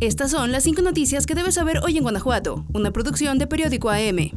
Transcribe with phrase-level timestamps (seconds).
[0.00, 3.88] Estas son las cinco noticias que debes saber hoy en Guanajuato, una producción de Periódico
[3.88, 4.30] AM.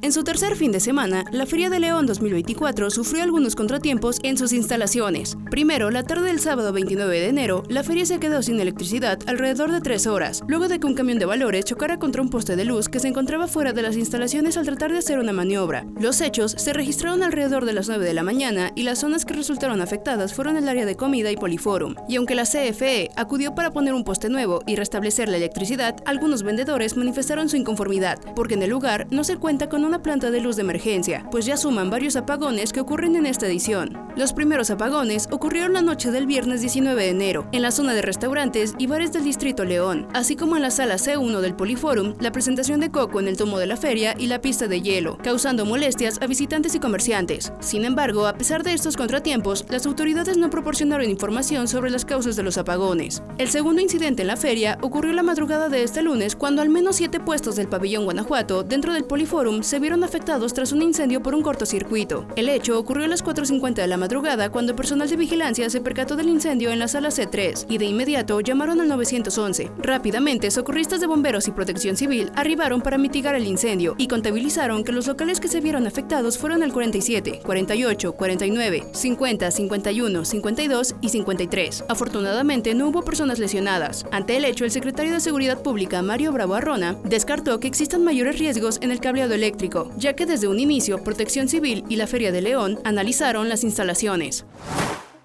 [0.00, 4.38] En su tercer fin de semana, la Feria de León 2024 sufrió algunos contratiempos en
[4.38, 5.36] sus instalaciones.
[5.50, 9.72] Primero, la tarde del sábado 29 de enero, la feria se quedó sin electricidad alrededor
[9.72, 12.64] de tres horas, luego de que un camión de valores chocara contra un poste de
[12.64, 15.84] luz que se encontraba fuera de las instalaciones al tratar de hacer una maniobra.
[15.98, 19.34] Los hechos se registraron alrededor de las 9 de la mañana y las zonas que
[19.34, 21.96] resultaron afectadas fueron el área de comida y Poliforum.
[22.08, 26.44] Y aunque la CFE acudió para poner un poste nuevo y restablecer la electricidad, algunos
[26.44, 30.40] vendedores manifestaron su inconformidad, porque en el lugar no se cuenta con una planta de
[30.40, 33.98] luz de emergencia, pues ya suman varios apagones que ocurren en esta edición.
[34.16, 38.02] Los primeros apagones ocurrieron la noche del viernes 19 de enero, en la zona de
[38.02, 42.32] restaurantes y bares del Distrito León, así como en la sala C1 del Poliforum, la
[42.32, 45.64] presentación de Coco en el tomo de la feria y la pista de hielo, causando
[45.64, 47.52] molestias a visitantes y comerciantes.
[47.60, 52.36] Sin embargo, a pesar de estos contratiempos, las autoridades no proporcionaron información sobre las causas
[52.36, 53.22] de los apagones.
[53.38, 56.96] El segundo incidente en la feria ocurrió la madrugada de este lunes cuando al menos
[56.96, 61.34] siete puestos del pabellón Guanajuato dentro del Poliforum se vieron afectados tras un incendio por
[61.34, 62.26] un cortocircuito.
[62.36, 66.16] El hecho ocurrió a las 4.50 de la madrugada cuando personal de vigilancia se percató
[66.16, 69.70] del incendio en la sala C3 y de inmediato llamaron al 911.
[69.78, 74.92] Rápidamente, socorristas de bomberos y protección civil arribaron para mitigar el incendio y contabilizaron que
[74.92, 81.08] los locales que se vieron afectados fueron el 47, 48, 49, 50, 51, 52 y
[81.08, 81.84] 53.
[81.88, 84.06] Afortunadamente no hubo personas lesionadas.
[84.10, 88.38] Ante el hecho, el secretario de Seguridad Pública, Mario Bravo Arrona, descartó que existan mayores
[88.38, 92.32] riesgos en el cableado eléctrico ya que desde un inicio Protección Civil y la Feria
[92.32, 94.44] de León analizaron las instalaciones.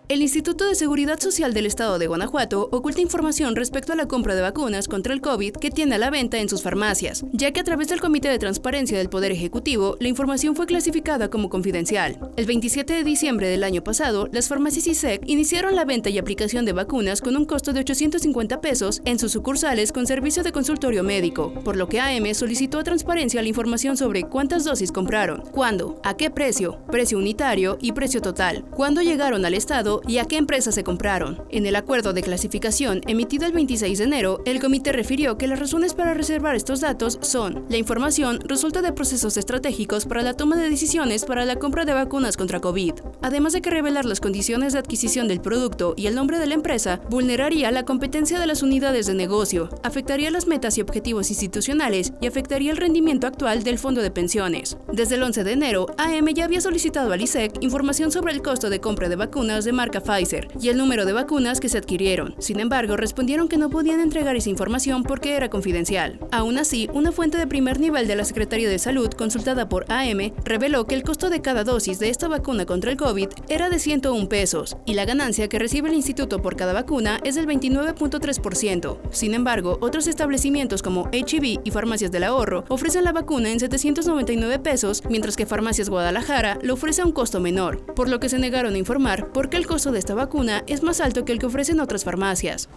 [0.09, 4.35] El Instituto de Seguridad Social del Estado de Guanajuato oculta información respecto a la compra
[4.35, 7.61] de vacunas contra el COVID que tiene a la venta en sus farmacias, ya que
[7.61, 12.19] a través del Comité de Transparencia del Poder Ejecutivo, la información fue clasificada como confidencial.
[12.35, 16.65] El 27 de diciembre del año pasado, las farmacias ISEC iniciaron la venta y aplicación
[16.65, 21.03] de vacunas con un costo de 850 pesos en sus sucursales con servicio de consultorio
[21.03, 26.01] médico, por lo que AM solicitó a Transparencia la información sobre cuántas dosis compraron, cuándo,
[26.03, 30.37] a qué precio, precio unitario y precio total, cuándo llegaron al Estado y a qué
[30.37, 31.43] empresas se compraron.
[31.49, 35.59] En el acuerdo de clasificación emitido el 26 de enero, el comité refirió que las
[35.59, 40.55] razones para reservar estos datos son la información resulta de procesos estratégicos para la toma
[40.55, 44.73] de decisiones para la compra de vacunas contra COVID, además de que revelar las condiciones
[44.73, 48.63] de adquisición del producto y el nombre de la empresa vulneraría la competencia de las
[48.63, 53.79] unidades de negocio, afectaría las metas y objetivos institucionales y afectaría el rendimiento actual del
[53.79, 54.77] fondo de pensiones.
[54.91, 58.69] Desde el 11 de enero, AM ya había solicitado al ISEC información sobre el costo
[58.69, 62.35] de compra de vacunas de marca Pfizer y el número de vacunas que se adquirieron.
[62.39, 66.21] Sin embargo, respondieron que no podían entregar esa información porque era confidencial.
[66.31, 70.31] Aún así, una fuente de primer nivel de la Secretaría de Salud, consultada por AM,
[70.45, 73.77] reveló que el costo de cada dosis de esta vacuna contra el COVID era de
[73.77, 78.99] 101 pesos y la ganancia que recibe el instituto por cada vacuna es del 29.3%.
[79.11, 84.59] Sin embargo, otros establecimientos como HB y Farmacias del Ahorro ofrecen la vacuna en 799
[84.59, 88.39] pesos, mientras que Farmacias Guadalajara lo ofrece a un costo menor, por lo que se
[88.39, 91.47] negaron a informar por qué el de esta vacuna es más alto que el que
[91.47, 92.69] ofrecen otras farmacias.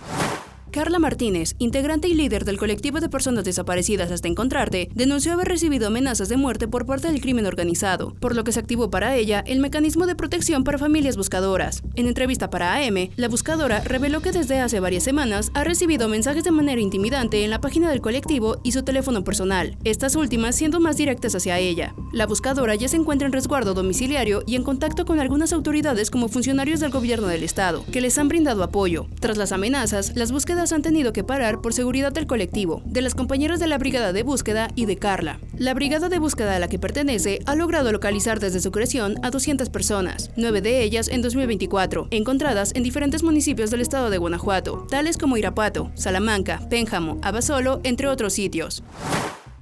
[0.70, 5.88] Carla Martínez, integrante y líder del colectivo de personas desaparecidas hasta encontrarte, denunció haber recibido
[5.88, 9.44] amenazas de muerte por parte del crimen organizado, por lo que se activó para ella
[9.46, 11.82] el mecanismo de protección para familias buscadoras.
[11.96, 16.44] En entrevista para AM, la buscadora reveló que desde hace varias semanas ha recibido mensajes
[16.44, 20.80] de manera intimidante en la página del colectivo y su teléfono personal, estas últimas siendo
[20.80, 21.94] más directas hacia ella.
[22.16, 26.28] La buscadora ya se encuentra en resguardo domiciliario y en contacto con algunas autoridades como
[26.28, 29.06] funcionarios del gobierno del estado, que les han brindado apoyo.
[29.20, 33.14] Tras las amenazas, las búsquedas han tenido que parar por seguridad del colectivo, de las
[33.14, 35.40] compañeras de la Brigada de Búsqueda y de Carla.
[35.58, 39.28] La Brigada de Búsqueda a la que pertenece ha logrado localizar desde su creación a
[39.28, 44.86] 200 personas, nueve de ellas en 2024, encontradas en diferentes municipios del estado de Guanajuato,
[44.88, 48.82] tales como Irapuato, Salamanca, Pénjamo, Abasolo, entre otros sitios.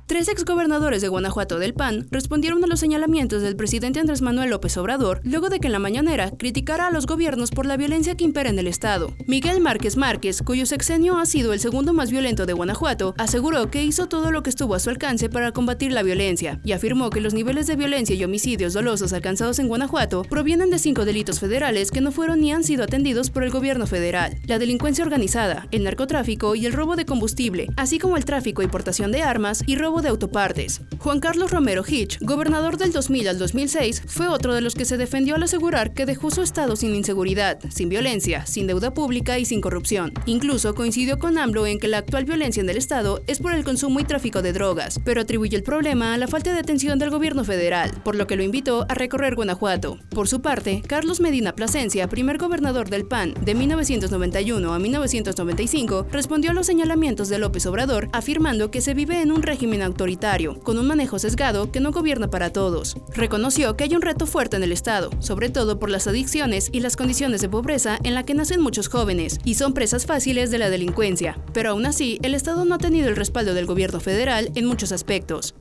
[0.07, 4.77] Tres exgobernadores de Guanajuato del PAN respondieron a los señalamientos del presidente Andrés Manuel López
[4.77, 8.25] Obrador luego de que en la mañanera criticara a los gobiernos por la violencia que
[8.25, 9.15] impera en el Estado.
[9.27, 13.83] Miguel Márquez Márquez, cuyo sexenio ha sido el segundo más violento de Guanajuato, aseguró que
[13.83, 17.23] hizo todo lo que estuvo a su alcance para combatir la violencia y afirmó que
[17.23, 21.91] los niveles de violencia y homicidios dolosos alcanzados en Guanajuato provienen de cinco delitos federales
[21.91, 24.37] que no fueron ni han sido atendidos por el gobierno federal.
[24.47, 28.67] La delincuencia organizada, el narcotráfico y el robo de combustible, así como el tráfico y
[28.67, 30.81] portación de armas y robo de autopartes.
[30.99, 34.97] Juan Carlos Romero Hitch, gobernador del 2000 al 2006, fue otro de los que se
[34.97, 39.45] defendió al asegurar que dejó su estado sin inseguridad, sin violencia, sin deuda pública y
[39.45, 40.13] sin corrupción.
[40.27, 43.65] Incluso coincidió con AMLO en que la actual violencia en el estado es por el
[43.65, 47.11] consumo y tráfico de drogas, pero atribuye el problema a la falta de atención del
[47.11, 49.99] gobierno federal, por lo que lo invitó a recorrer Guanajuato.
[50.11, 56.51] Por su parte, Carlos Medina Plasencia, primer gobernador del PAN de 1991 a 1995, respondió
[56.51, 60.79] a los señalamientos de López Obrador, afirmando que se vive en un régimen autoritario, con
[60.79, 62.97] un manejo sesgado que no gobierna para todos.
[63.15, 66.81] Reconoció que hay un reto fuerte en el Estado, sobre todo por las adicciones y
[66.81, 70.59] las condiciones de pobreza en la que nacen muchos jóvenes, y son presas fáciles de
[70.59, 71.39] la delincuencia.
[71.53, 74.93] Pero aún así, el Estado no ha tenido el respaldo del gobierno federal en muchos
[74.93, 75.55] aspectos.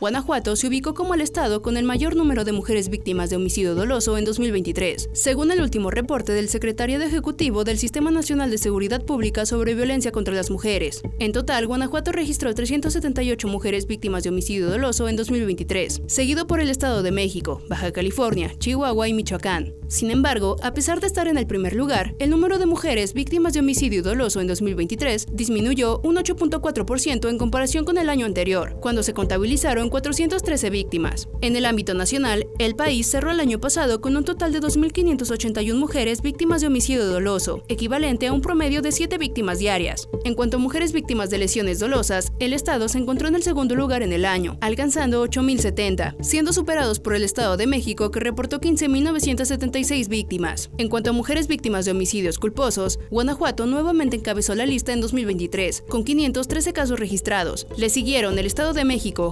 [0.00, 3.74] Guanajuato se ubicó como el estado con el mayor número de mujeres víctimas de homicidio
[3.74, 9.04] doloso en 2023, según el último reporte del secretario ejecutivo del Sistema Nacional de Seguridad
[9.04, 11.02] Pública sobre violencia contra las mujeres.
[11.18, 16.70] En total, Guanajuato registró 378 mujeres víctimas de homicidio doloso en 2023, seguido por el
[16.70, 19.74] Estado de México, Baja California, Chihuahua y Michoacán.
[19.88, 23.54] Sin embargo, a pesar de estar en el primer lugar, el número de mujeres víctimas
[23.54, 29.02] de homicidio doloso en 2023 disminuyó un 8.4% en comparación con el año anterior, cuando
[29.02, 31.28] se contabilizaron 413 víctimas.
[31.40, 35.74] En el ámbito nacional, el país cerró el año pasado con un total de 2.581
[35.74, 40.08] mujeres víctimas de homicidio doloso, equivalente a un promedio de 7 víctimas diarias.
[40.24, 43.74] En cuanto a mujeres víctimas de lesiones dolosas, el Estado se encontró en el segundo
[43.74, 48.60] lugar en el año, alcanzando 8.070, siendo superados por el Estado de México que reportó
[48.60, 50.70] 15.976 víctimas.
[50.78, 55.84] En cuanto a mujeres víctimas de homicidios culposos, Guanajuato nuevamente encabezó la lista en 2023,
[55.88, 57.66] con 513 casos registrados.
[57.76, 59.30] Le siguieron el Estado de México,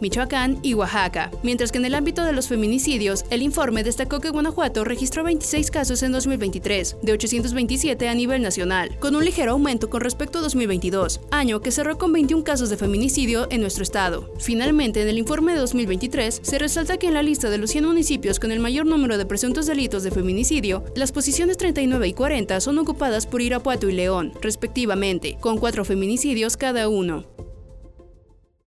[0.00, 4.30] Michoacán y Oaxaca, mientras que en el ámbito de los feminicidios, el informe destacó que
[4.30, 9.90] Guanajuato registró 26 casos en 2023, de 827 a nivel nacional, con un ligero aumento
[9.90, 14.32] con respecto a 2022, año que cerró con 21 casos de feminicidio en nuestro estado.
[14.38, 17.84] Finalmente, en el informe de 2023, se resalta que en la lista de los 100
[17.84, 22.60] municipios con el mayor número de presuntos delitos de feminicidio, las posiciones 39 y 40
[22.60, 27.35] son ocupadas por Irapuato y León, respectivamente, con cuatro feminicidios cada uno.